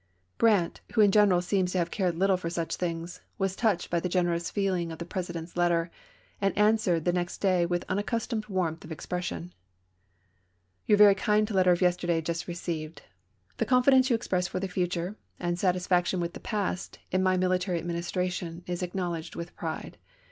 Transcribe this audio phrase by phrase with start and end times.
[0.01, 0.01] ise^.
[0.01, 0.39] ms.
[0.39, 3.91] G rant, who in general seems to have cared little for such things, was touched
[3.91, 5.91] by the generous feel ing of the President's letter,
[6.41, 9.53] and answered the next day with unaccustomed warmth of expression:"
[10.87, 13.01] Yom very kind letter of yesterday is just re ceived.
[13.57, 17.79] The confidence you express for the future and satisfaction with the past in my military
[17.79, 19.99] admin istration is acknowledged with pride.